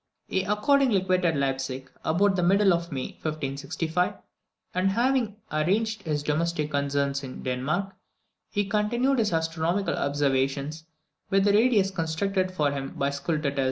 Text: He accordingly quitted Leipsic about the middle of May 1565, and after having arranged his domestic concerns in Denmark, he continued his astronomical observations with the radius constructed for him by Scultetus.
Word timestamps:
He 0.27 0.41
accordingly 0.45 1.03
quitted 1.03 1.35
Leipsic 1.35 1.87
about 2.03 2.35
the 2.35 2.41
middle 2.41 2.73
of 2.73 2.91
May 2.91 3.19
1565, 3.21 4.15
and 4.73 4.87
after 4.89 4.93
having 4.99 5.35
arranged 5.51 6.01
his 6.01 6.23
domestic 6.23 6.71
concerns 6.71 7.21
in 7.23 7.43
Denmark, 7.43 7.93
he 8.49 8.65
continued 8.65 9.19
his 9.19 9.31
astronomical 9.31 9.93
observations 9.95 10.85
with 11.29 11.43
the 11.43 11.53
radius 11.53 11.91
constructed 11.91 12.49
for 12.51 12.71
him 12.71 12.95
by 12.95 13.11
Scultetus. 13.11 13.59